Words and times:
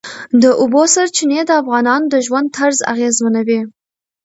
د 0.41 0.43
اوبو 0.61 0.81
سرچینې 0.93 1.39
د 1.45 1.51
افغانانو 1.61 2.05
د 2.13 2.15
ژوند 2.25 2.47
طرز 2.57 2.77
اغېزمنوي. 2.93 3.61